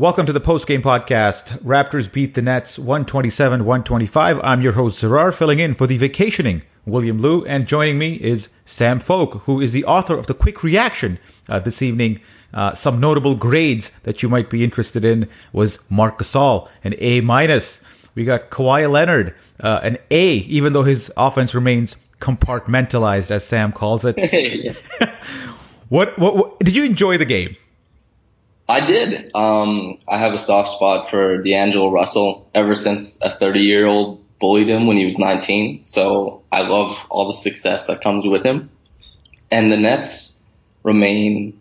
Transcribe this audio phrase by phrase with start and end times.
[0.00, 1.66] Welcome to the post-game podcast.
[1.66, 4.42] Raptors beat the Nets 127-125.
[4.42, 8.40] I'm your host, Zarar, filling in for the vacationing William Lou, and joining me is
[8.78, 11.18] Sam Folk, who is the author of the Quick Reaction
[11.50, 12.18] uh, this evening.
[12.54, 17.20] Uh, some notable grades that you might be interested in was Marc Gasol, an A
[17.20, 17.64] minus.
[18.14, 23.72] We got Kawhi Leonard, uh, an A, even though his offense remains compartmentalized, as Sam
[23.72, 24.16] calls it.
[25.88, 27.56] what, what, what did you enjoy the game?
[28.68, 29.34] I did.
[29.34, 34.24] Um, I have a soft spot for D'Angelo Russell ever since a 30 year old
[34.38, 35.84] bullied him when he was 19.
[35.84, 38.70] So I love all the success that comes with him.
[39.50, 40.38] And the Nets
[40.84, 41.60] remain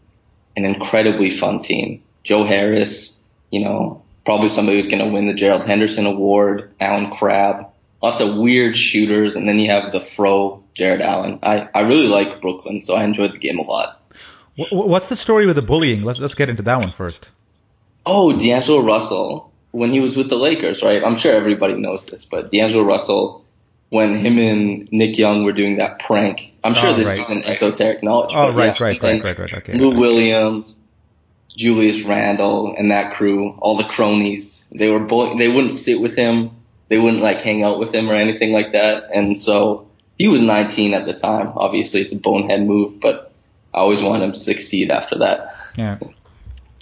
[0.56, 2.02] an incredibly fun team.
[2.24, 7.10] Joe Harris, you know, probably somebody who's going to win the Gerald Henderson Award, Allen
[7.12, 7.66] Crabbe,
[8.02, 9.36] lots of weird shooters.
[9.36, 11.40] And then you have the fro Jarrett Allen.
[11.44, 14.02] I, I really like Brooklyn, so I enjoyed the game a lot.
[14.72, 16.04] What's the story with the bullying?
[16.04, 17.20] Let's let's get into that one first.
[18.06, 21.04] Oh, D'Angelo Russell when he was with the Lakers, right?
[21.04, 23.46] I'm sure everybody knows this, but D'Angelo Russell
[23.90, 26.54] when him and Nick Young were doing that prank.
[26.64, 27.20] I'm sure oh, this right.
[27.20, 28.32] isn't esoteric knowledge.
[28.34, 29.74] Oh, right, yeah, right, right, right, right, Okay.
[29.74, 30.76] Lou Williams,
[31.56, 36.16] Julius Randle, and that crew, all the cronies, they were boy- they wouldn't sit with
[36.16, 36.52] him,
[36.90, 40.42] they wouldn't like hang out with him or anything like that, and so he was
[40.42, 41.54] 19 at the time.
[41.56, 43.32] Obviously, it's a bonehead move, but
[43.74, 45.54] I always want him to succeed after that.
[45.78, 45.98] Yeah.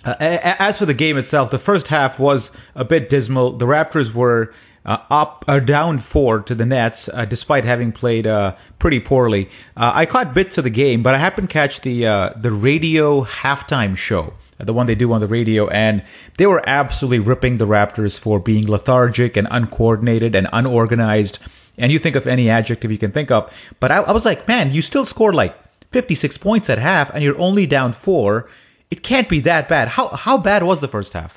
[0.03, 2.41] Uh, as for the game itself, the first half was
[2.75, 3.57] a bit dismal.
[3.57, 4.53] The Raptors were
[4.85, 9.01] uh, up or uh, down four to the Nets, uh, despite having played uh, pretty
[9.01, 9.49] poorly.
[9.75, 12.51] Uh, I caught bits of the game, but I happened to catch the uh, the
[12.51, 16.01] radio halftime show, the one they do on the radio, and
[16.37, 21.37] they were absolutely ripping the Raptors for being lethargic and uncoordinated and unorganized.
[21.77, 23.43] And you think of any adjective you can think of,
[23.79, 25.51] but I, I was like, man, you still scored like
[25.93, 28.49] 56 points at half and you're only down four,
[28.89, 29.87] it can't be that bad.
[29.87, 31.31] How how bad was the first half?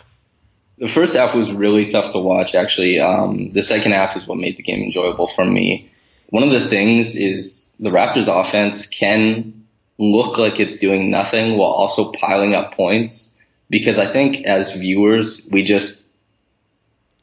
[0.79, 2.55] The first half was really tough to watch.
[2.55, 5.93] Actually, um, the second half is what made the game enjoyable for me.
[6.31, 9.60] One of the things is the Raptors' offense can
[10.01, 13.33] look like it's doing nothing while also piling up points.
[13.69, 16.09] Because I think as viewers, we just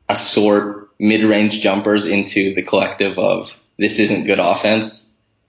[0.08, 5.08] assort mid-range jumpers into the collective of this isn't good offense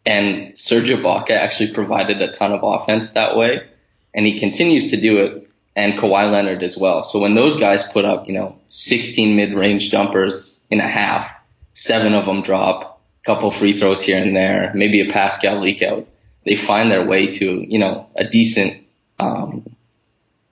[0.08, 3.60] and Serge Ibaka actually provided a ton of offense that way,
[4.14, 7.02] and he continues to do it, and Kawhi Leonard as well.
[7.02, 11.30] So when those guys put up, you know, 16 mid-range jumpers in a half,
[11.74, 15.82] seven of them drop, a couple free throws here and there, maybe a Pascal leak
[15.82, 16.08] out,
[16.48, 18.84] they find their way to, you know, a decent
[19.18, 19.76] um,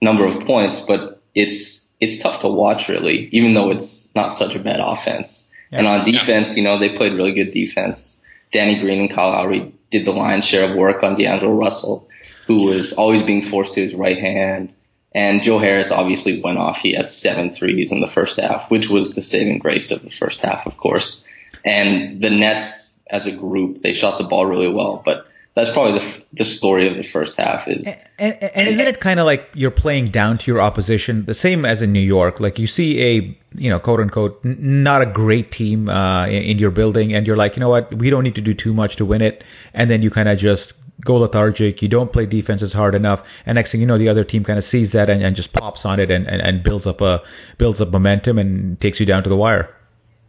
[0.01, 4.55] number of points, but it's it's tough to watch really, even though it's not such
[4.55, 5.51] a bad offense.
[5.73, 5.79] Yeah.
[5.79, 8.23] And on defense, you know, they played really good defense
[8.53, 12.09] Danny Green and Kyle Lowry did the lion's share of work on D'Angelo Russell,
[12.47, 14.75] who was always being forced to his right hand.
[15.13, 16.79] And Joe Harris obviously went off.
[16.79, 20.11] He had seven threes in the first half, which was the saving grace of the
[20.11, 21.27] first half, of course.
[21.65, 25.26] And the Nets as a group, they shot the ball really well, but
[25.57, 27.87] that's probably the, the story of the first half is.
[28.19, 31.35] And, and, and isn't it kind of like you're playing down to your opposition, the
[31.43, 32.41] same as in New York?
[32.41, 36.43] Like you see a, you know, quote unquote, n- not a great team uh, in,
[36.43, 38.75] in your building, and you're like, you know what, we don't need to do too
[38.75, 39.43] much to win it,
[39.73, 40.75] and then you kind of just
[41.07, 41.81] go lethargic.
[41.81, 44.59] You don't play defenses hard enough, and next thing you know, the other team kind
[44.59, 47.21] of sees that and, and just pops on it and, and, and builds up a
[47.59, 49.75] builds up momentum and takes you down to the wire.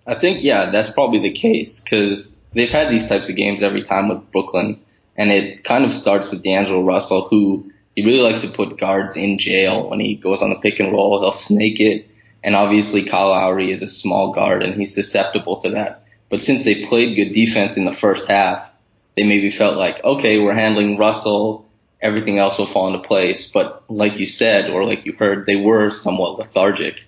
[0.07, 3.83] I think yeah, that's probably the case because they've had these types of games every
[3.83, 4.79] time with Brooklyn
[5.17, 9.17] and it kind of starts with D'Angelo Russell, who he really likes to put guards
[9.17, 11.19] in jail when he goes on the pick and roll.
[11.19, 12.07] He'll snake it.
[12.43, 16.03] And obviously Kyle Lowry is a small guard and he's susceptible to that.
[16.29, 18.69] But since they played good defense in the first half,
[19.15, 21.65] they maybe felt like, okay, we're handling Russell.
[21.99, 23.49] Everything else will fall into place.
[23.49, 27.01] But like you said, or like you heard, they were somewhat lethargic.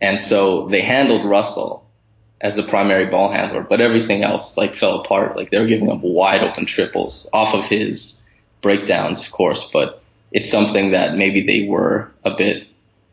[0.00, 1.81] And so they handled Russell
[2.42, 5.36] as the primary ball handler, but everything else like fell apart.
[5.36, 8.20] Like they were giving up wide open triples off of his
[8.60, 10.02] breakdowns, of course, but
[10.32, 12.66] it's something that maybe they were a bit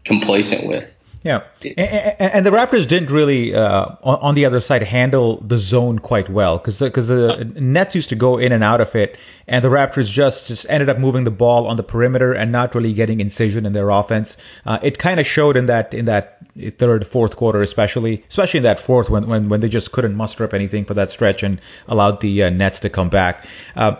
[0.03, 0.91] complacent with.
[1.21, 5.59] Yeah, and, and, the Raptors didn't really, uh, on, on, the other side, handle the
[5.59, 8.87] zone quite well because because the, the Nets used to go in and out of
[8.93, 12.53] it, and the Raptors just just ended up moving the ball on the perimeter and
[12.53, 14.29] not really getting incision in their offense.
[14.65, 16.37] Uh, it kind of showed in that in that
[16.79, 20.45] third, fourth quarter, especially especially in that fourth when when when they just couldn't muster
[20.45, 23.45] up anything for that stretch and allowed the uh, Nets to come back.
[23.75, 23.91] Uh,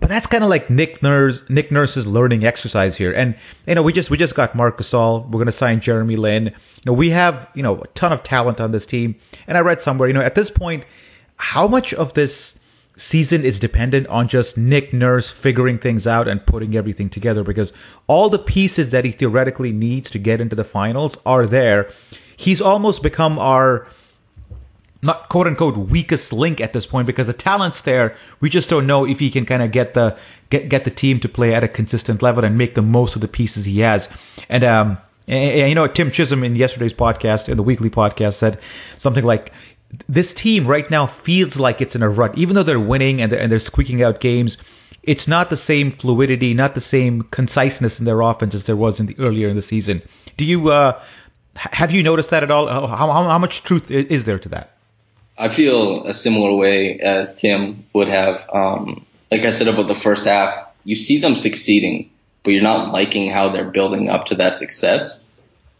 [0.00, 3.12] but that's kind of like Nick Nurse Nick Nurse's learning exercise here.
[3.12, 3.34] And
[3.66, 5.24] you know, we just we just got Marc Gasol.
[5.30, 6.46] We're going to sign Jeremy Lin.
[6.46, 9.16] You know, we have you know a ton of talent on this team.
[9.46, 10.84] And I read somewhere, you know, at this point,
[11.36, 12.30] how much of this
[13.10, 17.68] season is dependent on just Nick Nurse figuring things out and putting everything together because
[18.06, 21.90] all the pieces that he theoretically needs to get into the finals are there.
[22.38, 23.86] He's almost become our
[25.04, 28.16] not quote unquote weakest link at this point because the talent's there.
[28.40, 30.16] We just don't know if he can kind of get the
[30.50, 33.22] get get the team to play at a consistent level and make the most of
[33.22, 34.00] the pieces he has.
[34.48, 38.40] And um, and, and you know, Tim Chisholm in yesterday's podcast, in the weekly podcast,
[38.40, 38.58] said
[39.02, 39.50] something like,
[40.08, 43.30] "This team right now feels like it's in a rut, even though they're winning and
[43.30, 44.52] they're, and they're squeaking out games."
[45.06, 48.94] It's not the same fluidity, not the same conciseness in their offense as there was
[48.98, 50.00] in the earlier in the season.
[50.38, 50.92] Do you uh,
[51.54, 52.68] have you noticed that at all?
[52.68, 54.73] How, how, how much truth is there to that?
[55.36, 58.48] I feel a similar way as Tim would have.
[58.52, 62.10] Um, like I said about the first half, you see them succeeding,
[62.44, 65.20] but you're not liking how they're building up to that success.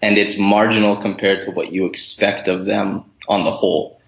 [0.02, 4.00] And it's marginal compared to what you expect of them on the whole.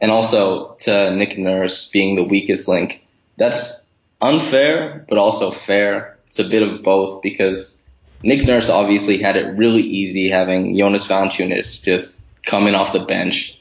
[0.00, 3.02] And also to Nick Nurse being the weakest link,
[3.36, 3.84] that's
[4.20, 6.16] unfair, but also fair.
[6.26, 7.78] It's a bit of both because
[8.22, 13.55] Nick Nurse obviously had it really easy having Jonas Valanciunas just coming off the bench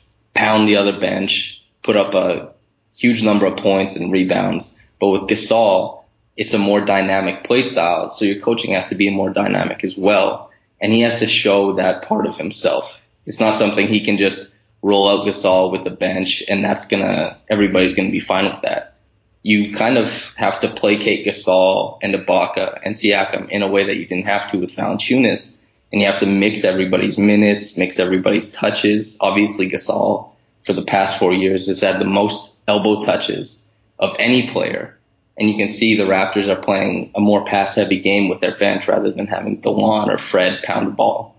[0.46, 2.54] pound the other bench, put up a
[2.96, 4.76] huge number of points and rebounds.
[5.00, 6.04] But with Gasol,
[6.38, 8.12] it's a more dynamic play style.
[8.12, 10.52] So your coaching has to be more dynamic as well.
[10.80, 12.86] And he has to show that part of himself.
[13.26, 14.52] It's not something he can just
[14.84, 18.98] roll out Gasol with the bench and that's gonna, everybody's gonna be fine with that.
[19.42, 23.96] You kind of have to placate Gasol and Ibaka and Siakam in a way that
[23.96, 25.58] you didn't have to with Valanciunas
[25.92, 29.18] and you have to mix everybody's minutes, mix everybody's touches.
[29.20, 30.35] Obviously, Gasol
[30.66, 33.66] for the past four years has had the most elbow touches
[34.00, 34.98] of any player.
[35.38, 38.58] And you can see the Raptors are playing a more pass heavy game with their
[38.58, 41.36] bench rather than having DeJuan or Fred pound the ball.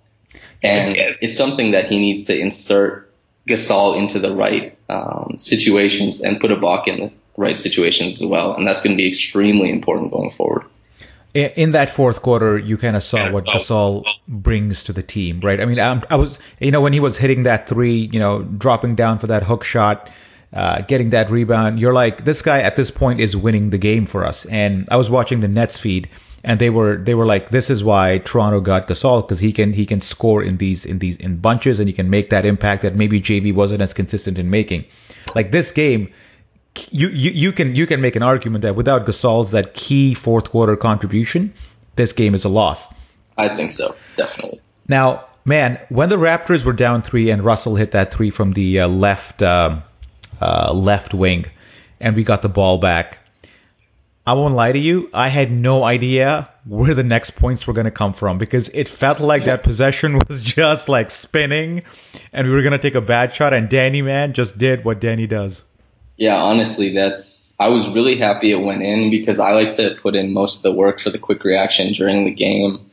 [0.62, 3.12] And it's something that he needs to insert
[3.48, 8.26] Gasol into the right um, situations and put a Ibaka in the right situations as
[8.26, 8.54] well.
[8.54, 10.64] And that's going to be extremely important going forward
[11.34, 15.60] in that fourth quarter, you kind of saw what Gasol brings to the team, right?
[15.60, 16.28] I mean, I, I was,
[16.60, 19.62] you know, when he was hitting that three, you know, dropping down for that hook
[19.70, 20.08] shot,
[20.56, 24.08] uh, getting that rebound, you're like, this guy at this point is winning the game
[24.10, 24.36] for us.
[24.50, 26.08] And I was watching the Nets feed,
[26.42, 29.72] and they were they were like, this is why Toronto got Gasol because he can
[29.72, 32.84] he can score in these in these in bunches, and he can make that impact
[32.84, 34.84] that maybe JV wasn't as consistent in making.
[35.34, 36.08] Like this game,
[36.90, 40.50] you, you, you can you can make an argument that without Gasol's that key fourth
[40.50, 41.54] quarter contribution,
[41.96, 42.78] this game is a loss.
[43.36, 44.60] I think so, definitely.
[44.88, 48.80] Now, man, when the Raptors were down three and Russell hit that three from the
[48.80, 49.80] uh, left uh,
[50.40, 51.44] uh, left wing,
[52.00, 53.16] and we got the ball back,
[54.26, 57.86] I won't lie to you, I had no idea where the next points were going
[57.86, 61.82] to come from because it felt like that possession was just like spinning,
[62.32, 65.00] and we were going to take a bad shot, and Danny man just did what
[65.00, 65.52] Danny does.
[66.16, 70.14] Yeah, honestly, that's I was really happy it went in because I like to put
[70.14, 72.90] in most of the work for the quick reaction during the game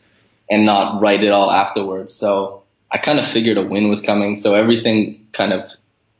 [0.50, 2.14] and not write it all afterwards.
[2.14, 4.38] So I kind of figured a win was coming.
[4.38, 5.70] So everything kind of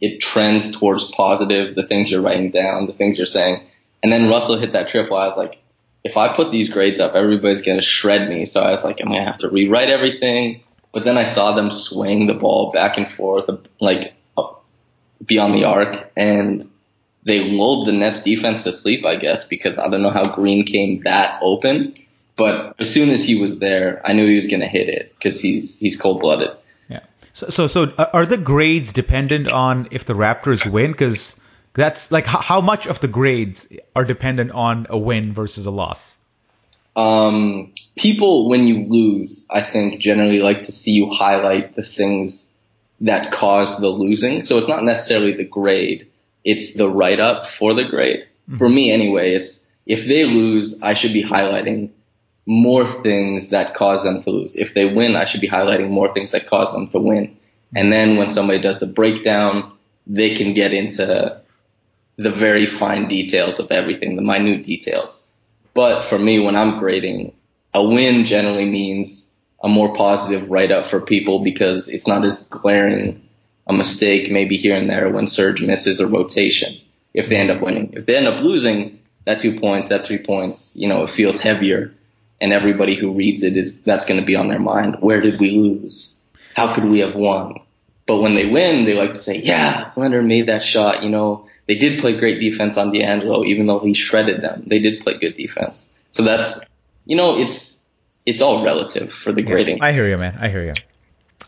[0.02, 3.64] it trends towards positive, the things you're writing down, the things you're saying.
[4.02, 5.16] And then Russell hit that triple.
[5.16, 5.60] I was like,
[6.04, 8.46] if I put these grades up, everybody's going to shred me.
[8.46, 10.62] So I was like, I'm going to have to rewrite everything.
[10.94, 14.14] But then I saw them swing the ball back and forth, like
[15.26, 16.70] beyond the arc, and
[17.26, 20.66] they lulled the Nets defense to sleep, I guess, because I don't know how Green
[20.66, 21.96] came that open.
[22.36, 25.14] But as soon as he was there, I knew he was going to hit it
[25.16, 26.50] because he's he's cold blooded.
[26.90, 27.02] Yeah.
[27.40, 30.92] So, so so are the grades dependent on if the Raptors win?
[30.92, 31.18] Because
[31.76, 33.58] that's like how, how much of the grades
[33.96, 36.00] are dependent on a win versus a loss?
[36.96, 42.50] Um, people, when you lose, I think generally like to see you highlight the things
[43.02, 44.44] that caused the losing.
[44.44, 46.08] So it's not necessarily the grade,
[46.44, 48.28] it's the write up for the grade.
[48.50, 48.58] Mm-hmm.
[48.58, 51.92] For me anyway, it's if they lose, I should be highlighting
[52.46, 54.56] more things that cause them to lose.
[54.56, 57.38] If they win, I should be highlighting more things that cause them to win.
[57.76, 59.72] And then when somebody does the breakdown,
[60.06, 61.42] they can get into
[62.18, 65.24] the very fine details of everything, the minute details.
[65.74, 67.34] But for me, when I'm grading,
[67.74, 69.28] a win generally means
[69.64, 73.23] a more positive write up for people because it's not as glaring
[73.68, 76.80] a mistake maybe here and there when Serge misses a rotation
[77.14, 77.94] if they end up winning.
[77.94, 81.40] If they end up losing, that two points, that three points, you know, it feels
[81.40, 81.94] heavier
[82.42, 84.98] and everybody who reads it is that's going to be on their mind.
[85.00, 86.16] Where did we lose?
[86.56, 87.60] How could we have won?
[88.06, 91.48] But when they win, they like to say, yeah, Leonard made that shot, you know,
[91.68, 94.64] they did play great defense on D'Angelo, even though he shredded them.
[94.68, 95.90] They did play good defense.
[96.12, 96.60] So that's,
[97.06, 97.80] you know, it's,
[98.26, 99.82] it's all relative for the grading.
[99.82, 100.38] I hear you, man.
[100.40, 100.74] I hear you.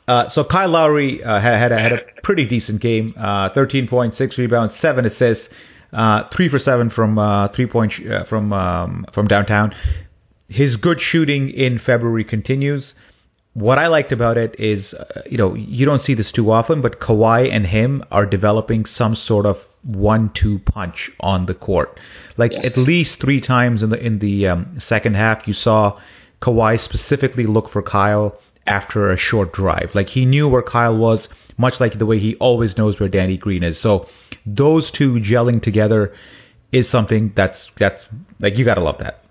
[0.08, 3.14] Uh, so Kyle Lowry uh, had, had, had a pretty decent game.
[3.18, 5.44] Uh, 13.6 rebounds, seven assists,
[5.92, 9.72] uh, three for seven from uh, three point sh- uh, from um, from downtown.
[10.48, 12.84] His good shooting in February continues.
[13.54, 14.84] What I liked about it is,
[15.32, 19.16] you know, you don't see this too often, but Kawhi and him are developing some
[19.28, 21.98] sort of one-two punch on the court.
[22.38, 22.66] Like yes.
[22.66, 25.98] at least three times in the in the um, second half, you saw
[26.42, 29.90] Kawhi specifically look for Kyle after a short drive.
[29.94, 31.20] Like he knew where Kyle was,
[31.58, 33.76] much like the way he always knows where Danny Green is.
[33.82, 34.08] So
[34.46, 36.16] those two gelling together
[36.72, 38.02] is something that's that's
[38.40, 39.24] like you gotta love that.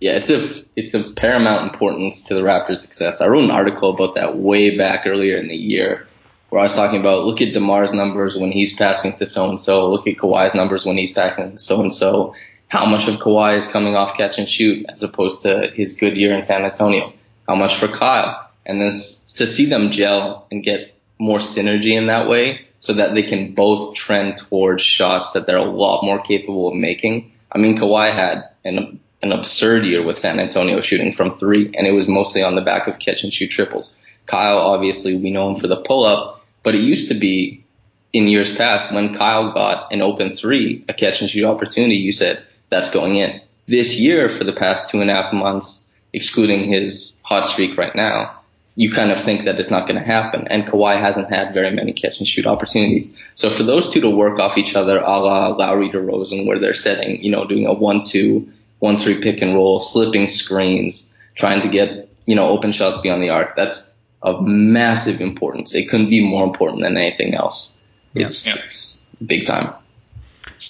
[0.00, 3.20] Yeah, it's of it's of paramount importance to the Raptors' success.
[3.20, 6.06] I wrote an article about that way back earlier in the year
[6.50, 9.60] where I was talking about look at DeMar's numbers when he's passing to so and
[9.60, 12.34] so, look at Kawhi's numbers when he's passing to so and so.
[12.68, 16.16] How much of Kawhi is coming off catch and shoot as opposed to his good
[16.16, 17.12] year in San Antonio?
[17.48, 18.43] How much for Kyle?
[18.66, 23.14] And then to see them gel and get more synergy in that way so that
[23.14, 27.32] they can both trend towards shots that they're a lot more capable of making.
[27.50, 31.86] I mean, Kawhi had an, an absurd year with San Antonio shooting from three, and
[31.86, 33.94] it was mostly on the back of catch and shoot triples.
[34.26, 37.64] Kyle, obviously, we know him for the pull up, but it used to be
[38.12, 42.12] in years past when Kyle got an open three, a catch and shoot opportunity, you
[42.12, 43.40] said that's going in.
[43.66, 47.94] This year, for the past two and a half months, excluding his hot streak right
[47.94, 48.40] now,
[48.76, 50.48] you kind of think that it's not going to happen.
[50.48, 53.16] And Kawhi hasn't had very many catch and shoot opportunities.
[53.34, 56.74] So for those two to work off each other, a la Lowry DeRozan, where they're
[56.74, 58.48] setting, you know, doing a one-two,
[58.80, 63.30] one-three pick and roll, slipping screens, trying to get, you know, open shots beyond the
[63.30, 63.54] arc.
[63.54, 65.74] That's of massive importance.
[65.74, 67.76] It couldn't be more important than anything else.
[68.14, 68.62] It's, yeah.
[68.64, 69.74] it's big time.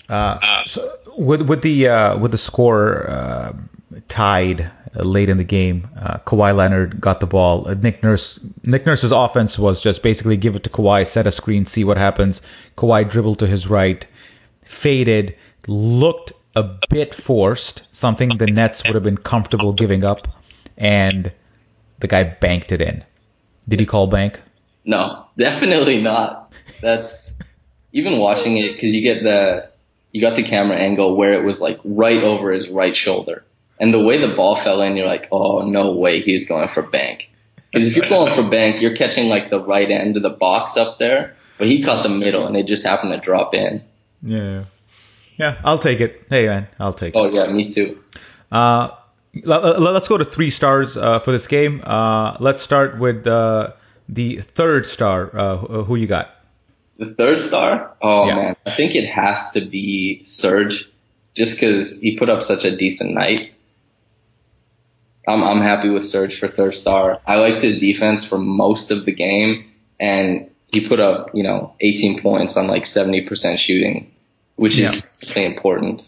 [0.08, 0.38] Uh,
[0.75, 3.52] so with with the uh, with the score uh,
[4.14, 7.66] tied late in the game, uh, Kawhi Leonard got the ball.
[7.68, 8.22] Uh, Nick Nurse
[8.62, 11.96] Nick Nurse's offense was just basically give it to Kawhi, set a screen, see what
[11.96, 12.36] happens.
[12.78, 14.04] Kawhi dribbled to his right,
[14.82, 15.34] faded,
[15.66, 20.18] looked a bit forced, something the Nets would have been comfortable giving up,
[20.76, 21.24] and
[22.00, 23.04] the guy banked it in.
[23.68, 24.34] Did he call bank?
[24.84, 26.52] No, definitely not.
[26.82, 27.34] That's
[27.92, 29.70] even watching it because you get the
[30.12, 33.44] you got the camera angle where it was like right over his right shoulder,
[33.78, 36.82] and the way the ball fell in, you're like, oh no way, he's going for
[36.82, 37.28] bank.
[37.72, 40.76] Because if you're going for bank, you're catching like the right end of the box
[40.76, 43.82] up there, but he caught the middle, and it just happened to drop in.
[44.22, 44.64] Yeah,
[45.38, 46.22] yeah, I'll take it.
[46.30, 47.30] Hey man, I'll take oh, it.
[47.30, 47.98] Oh yeah, me too.
[48.52, 48.90] Uh,
[49.44, 51.82] let's go to three stars uh, for this game.
[51.84, 53.68] Uh, let's start with uh,
[54.08, 55.36] the third star.
[55.36, 56.30] Uh, who you got?
[56.98, 57.96] The third star?
[58.00, 58.34] Oh yeah.
[58.36, 60.88] man, I think it has to be Serge,
[61.34, 63.53] just because he put up such a decent night.
[65.26, 67.20] I'm I'm happy with Serge for third star.
[67.26, 71.74] I liked his defense for most of the game, and he put up you know
[71.80, 74.10] 18 points on like 70% shooting.
[74.56, 74.92] which yeah.
[74.92, 76.02] is definitely important.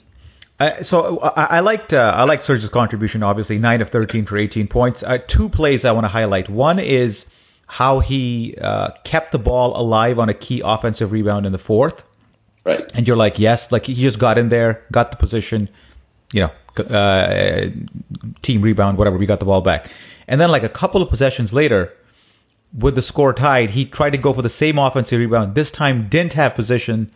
[0.58, 3.23] Uh, so I, I liked uh, I liked Serge's contribution.
[3.23, 4.99] Obviously, nine of thirteen for eighteen points.
[5.06, 6.49] Uh, two plays I want to highlight.
[6.49, 7.14] One is
[7.66, 11.94] how he uh, kept the ball alive on a key offensive rebound in the fourth.
[12.64, 12.82] Right.
[12.94, 15.68] And you're like, yes, like he just got in there, got the position,
[16.32, 17.71] you know, uh,
[18.45, 19.18] team rebound, whatever.
[19.18, 19.90] We got the ball back,
[20.28, 21.92] and then like a couple of possessions later,
[22.78, 25.54] with the score tied, he tried to go for the same offensive rebound.
[25.54, 27.12] This time, didn't have position.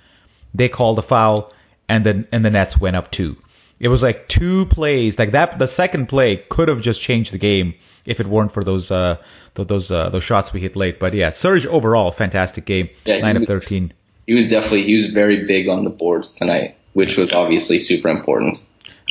[0.55, 1.53] They called a foul
[1.91, 3.37] and then and the Nets went up two.
[3.81, 5.59] It was like two plays, like that.
[5.59, 7.75] The second play could have just changed the game
[8.07, 9.17] if it weren't for those uh,
[9.57, 11.01] those uh, those shots we hit late.
[11.01, 13.93] But yeah, Serge overall fantastic game, yeah, nine of thirteen.
[14.27, 18.09] He was definitely he was very big on the boards tonight, which was obviously super
[18.09, 18.59] important.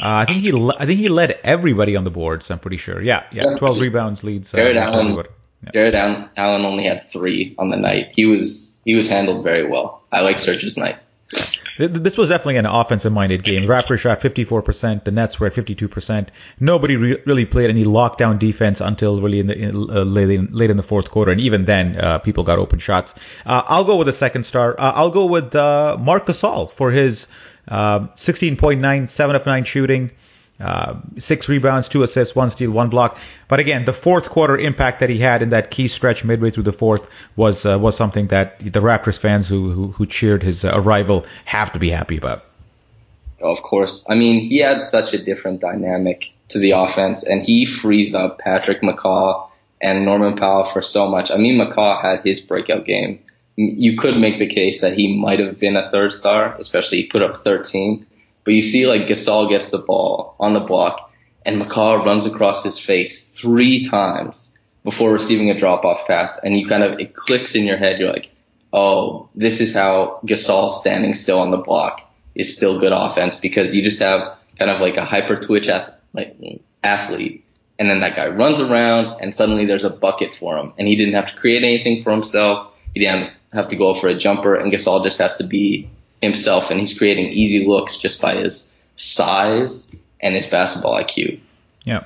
[0.01, 2.45] Uh, I think he I think he led everybody on the boards.
[2.49, 3.01] I'm pretty sure.
[3.01, 4.47] Yeah, yeah, twelve rebounds leads.
[4.53, 5.17] Uh, Jarrett Allen.
[5.63, 5.71] Yeah.
[5.73, 8.13] Jarrett Allen only had three on the night.
[8.13, 10.03] He was he was handled very well.
[10.11, 10.97] I like Serge's night.
[11.79, 13.63] This was definitely an offensive-minded game.
[13.69, 15.05] Raptors shot 54%.
[15.05, 16.27] The Nets were at 52%.
[16.59, 20.49] Nobody re- really played any lockdown defense until really in the, in, uh, late, in,
[20.51, 23.07] late in the fourth quarter, and even then, uh, people got open shots.
[23.45, 24.77] Uh, I'll go with the second star.
[24.77, 27.15] Uh, I'll go with uh, Marc Gasol for his
[27.69, 30.11] 16.9, uh, 7 of 9 shooting,
[30.59, 30.99] uh,
[31.29, 33.15] six rebounds, two assists, one steal, one block.
[33.49, 36.63] But again, the fourth quarter impact that he had in that key stretch midway through
[36.63, 37.01] the fourth
[37.37, 41.25] was uh, was something that the Raptors fans who who, who cheered his uh, arrival
[41.45, 42.43] have to be happy about.
[43.41, 47.65] Of course, I mean he had such a different dynamic to the offense, and he
[47.65, 49.47] frees up Patrick McCaw
[49.81, 51.31] and Norman Powell for so much.
[51.31, 53.19] I mean, McCaw had his breakout game.
[53.61, 57.07] You could make the case that he might have been a third star, especially he
[57.07, 58.05] put up 13
[58.49, 61.11] but you see like Gasol gets the ball on the block
[61.45, 66.43] and McCaw runs across his face three times before receiving a drop off pass.
[66.43, 67.99] And you kind of, it clicks in your head.
[67.99, 68.31] You're like,
[68.73, 72.01] oh, this is how Gasol standing still on the block
[72.33, 75.69] is still good offense because you just have kind of like a hyper twitch
[76.13, 76.35] like
[76.83, 77.45] athlete.
[77.77, 80.95] And then that guy runs around and suddenly there's a bucket for him and he
[80.95, 82.68] didn't have to create anything for himself.
[82.93, 85.89] He didn't have to go for a jumper and Gasol just has to be
[86.21, 91.39] himself and he's creating easy looks just by his size and his basketball IQ.
[91.85, 92.01] Yeah,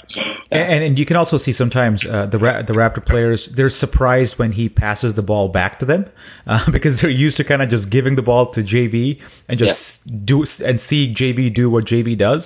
[0.52, 4.38] and, and you can also see sometimes uh, the Ra- the Raptor players they're surprised
[4.38, 6.06] when he passes the ball back to them
[6.48, 9.19] uh, because they're used to kind of just giving the ball to JV
[9.50, 9.72] and just
[10.06, 10.15] yeah.
[10.26, 12.41] do and see JV do what JV does.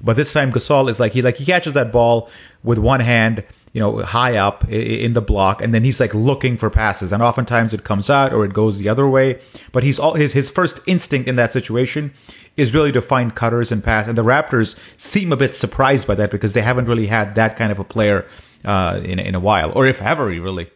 [0.00, 2.30] But this time Gasol is like he like he catches that ball
[2.62, 3.44] with one hand
[3.78, 7.22] you know, high up in the block, and then he's like looking for passes, and
[7.22, 9.36] oftentimes it comes out or it goes the other way.
[9.72, 12.12] But he's all his his first instinct in that situation
[12.56, 14.66] is really to find cutters and pass, and the Raptors
[15.14, 17.84] seem a bit surprised by that because they haven't really had that kind of a
[17.84, 18.24] player
[18.64, 20.66] uh, in in a while, or if ever, really.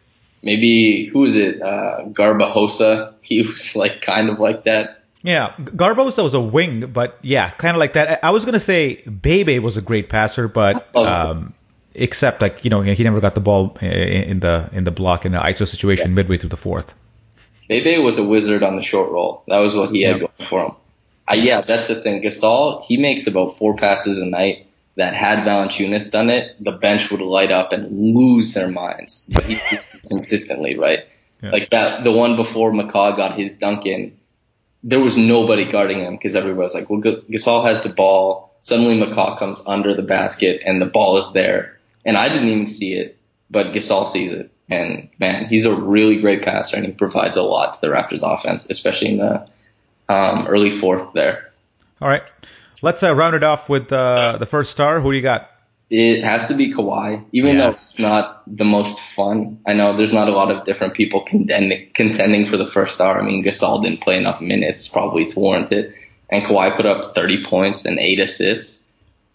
[0.41, 1.61] Maybe who is it?
[1.61, 3.15] Uh, Garbajosa.
[3.23, 5.03] He was like kind of like that.
[5.23, 8.19] Yeah, Garbajosa was a wing, but yeah, kind of like that.
[8.23, 11.05] I was gonna say Bebe was a great passer, but oh.
[11.05, 11.53] um,
[11.95, 15.31] except like you know he never got the ball in the in the block in
[15.31, 16.15] the ISO situation yeah.
[16.15, 16.85] midway through the fourth.
[17.69, 19.43] Bebe was a wizard on the short roll.
[19.47, 20.71] That was what he had going for him.
[21.31, 22.21] Uh, yeah, that's the thing.
[22.21, 24.67] Gasol, he makes about four passes a night.
[24.95, 29.27] That had Valanciunas done it, the bench would light up and lose their minds.
[29.33, 29.59] But he
[30.07, 30.99] consistently right.
[31.41, 31.49] Yeah.
[31.49, 34.15] Like that, the one before McCaw got his dunk in,
[34.83, 38.55] there was nobody guarding him because everybody was like, well, Gasol has the ball.
[38.59, 42.67] Suddenly McCaw comes under the basket and the ball is there and I didn't even
[42.67, 43.17] see it,
[43.49, 44.51] but Gasol sees it.
[44.69, 48.21] And man, he's a really great passer and he provides a lot to the Raptors
[48.23, 49.47] offense, especially in the
[50.09, 51.51] um, early fourth there.
[52.01, 52.23] All right.
[52.81, 54.99] Let's uh, round it off with uh, the first star.
[54.99, 55.49] Who do you got?
[55.89, 57.59] It has to be Kawhi, even yes.
[57.59, 59.59] though it's not the most fun.
[59.67, 63.19] I know there's not a lot of different people contending, contending for the first star.
[63.19, 65.93] I mean, Gasol didn't play enough minutes probably to warrant it.
[66.29, 68.81] And Kawhi put up 30 points and eight assists.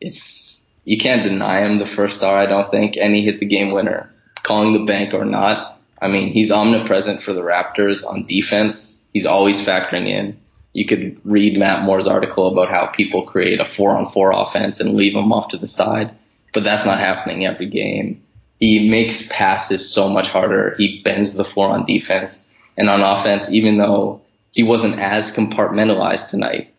[0.00, 0.47] It's
[0.88, 3.74] you can't deny him the first star, I don't think, and he hit the game
[3.74, 4.10] winner.
[4.42, 8.98] Calling the bank or not, I mean, he's omnipresent for the Raptors on defense.
[9.12, 10.40] He's always factoring in.
[10.72, 14.80] You could read Matt Moore's article about how people create a four on four offense
[14.80, 16.14] and leave him off to the side,
[16.54, 18.22] but that's not happening every game.
[18.58, 20.74] He makes passes so much harder.
[20.78, 24.22] He bends the floor on defense and on offense, even though
[24.52, 26.72] he wasn't as compartmentalized tonight.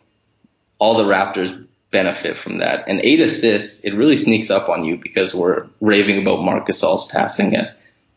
[0.80, 2.88] All the Raptors benefit from that.
[2.88, 7.10] And eight assists, it really sneaks up on you because we're raving about Marc Gasol's
[7.12, 7.69] passing it.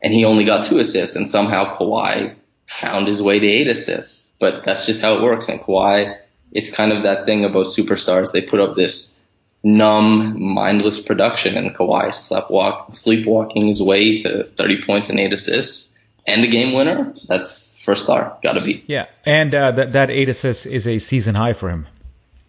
[0.02, 2.34] And he only got two assists and somehow Kawhi
[2.80, 4.30] found his way to eight assists.
[4.38, 5.48] But that's just how it works.
[5.48, 6.18] And Kawhi,
[6.50, 8.32] it's kind of that thing about superstars.
[8.32, 9.18] They put up this
[9.62, 15.94] numb, mindless production and Kawhi sleepwalk, sleepwalking his way to 30 points and eight assists
[16.26, 17.14] and a game winner.
[17.28, 18.38] That's first star.
[18.42, 18.84] Gotta be.
[18.86, 19.06] Yeah.
[19.24, 21.86] And, uh, that, that eight assists is a season high for him.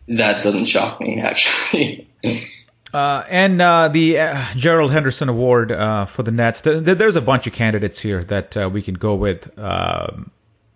[0.08, 2.10] That doesn't shock me, actually.
[2.94, 6.60] Uh, and uh, the uh, Gerald Henderson Award uh, for the Nets.
[6.64, 9.40] there's a bunch of candidates here that uh, we can go with.
[9.58, 10.30] Um,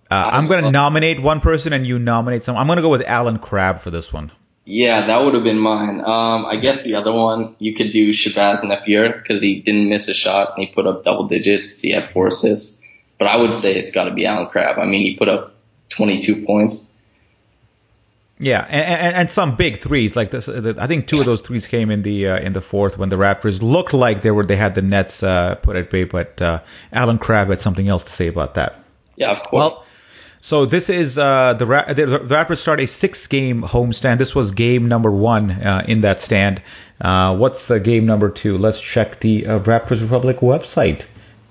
[0.09, 2.57] uh, I'm going to nominate one person, and you nominate some.
[2.57, 4.31] I'm going to go with Allen Crabbe for this one.
[4.65, 6.01] Yeah, that would have been mine.
[6.01, 10.07] Um, I guess the other one you could do Shabazz Napier because he didn't miss
[10.07, 11.79] a shot and he put up double digits.
[11.79, 12.81] He had four assists.
[13.19, 14.77] But I would say it's got to be Allen Crabbe.
[14.77, 15.55] I mean, he put up
[15.89, 16.91] 22 points.
[18.39, 20.43] Yeah, and, and, and some big threes like this.
[20.79, 23.15] I think two of those threes came in the uh, in the fourth when the
[23.15, 26.59] Raptors looked like they were they had the Nets uh, put at bay, but uh,
[26.91, 28.83] Allen Crabbe had something else to say about that.
[29.15, 29.73] Yeah, of course.
[29.73, 29.87] Well,
[30.49, 34.19] so this is uh, the, Ra- the Raptors start a six-game homestand.
[34.19, 36.61] This was game number one uh, in that stand.
[37.01, 38.57] Uh, what's uh, game number two?
[38.57, 41.01] Let's check the uh, Raptors Republic website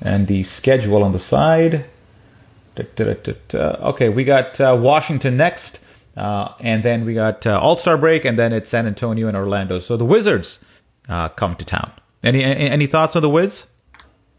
[0.01, 1.91] and the schedule on the side.
[2.77, 5.79] Da, da, da, okay, we got uh, Washington next,
[6.17, 9.81] and then we got uh, All Star break, and then it's San Antonio and Orlando.
[9.87, 10.47] So the Wizards
[11.09, 11.93] uh, come to town.
[12.25, 13.51] Any any thoughts on the Wiz?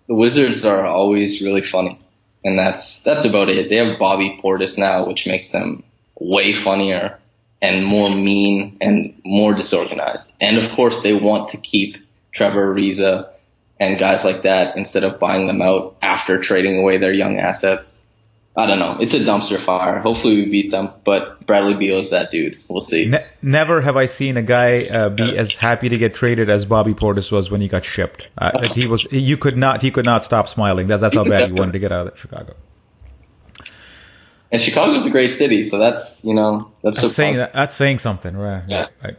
[0.08, 2.00] The Wizards are always really funny
[2.48, 3.70] and that's that's about it.
[3.70, 5.84] They have Bobby Portis now, which makes them
[6.20, 7.20] way funnier
[7.62, 10.32] and more mean and more disorganized.
[10.40, 11.98] And of course, they want to keep
[12.34, 13.30] Trevor Ariza
[13.80, 18.04] and guys like that instead of buying them out after trading away their young assets.
[18.58, 18.98] I don't know.
[19.00, 20.00] It's a dumpster fire.
[20.00, 22.60] Hopefully we beat them, but Bradley Beal is that dude.
[22.68, 23.08] We'll see.
[23.08, 26.66] Ne- never have I seen a guy uh, be as happy to get traded as
[26.66, 28.26] Bobby Portis was when he got shipped.
[28.36, 29.06] Uh, he was.
[29.12, 29.82] You could not.
[29.82, 30.88] He could not stop smiling.
[30.88, 32.56] That, that's how bad he wanted to get out of Chicago.
[34.52, 38.36] And Chicago's a great city, so that's you know that's, that's saying that's saying something,
[38.36, 38.64] right?
[38.68, 38.88] Yeah.
[39.04, 39.18] Right.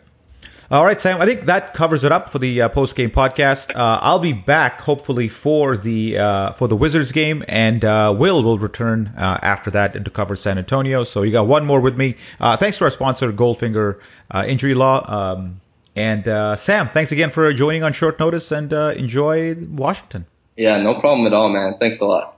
[0.70, 1.18] All right, Sam.
[1.22, 3.74] I think that covers it up for the uh, post game podcast.
[3.74, 8.44] Uh, I'll be back hopefully for the uh, for the Wizards game, and uh, Will
[8.44, 11.06] will return uh, after that to cover San Antonio.
[11.14, 12.16] So you got one more with me.
[12.38, 13.94] Uh, thanks to our sponsor, Goldfinger
[14.46, 15.36] Injury Law.
[15.36, 15.62] Um,
[15.96, 16.24] and
[16.66, 20.26] Sam, thanks again for joining on short notice, and enjoy Washington.
[20.54, 21.76] Yeah, no problem at all, man.
[21.80, 22.37] Thanks a lot.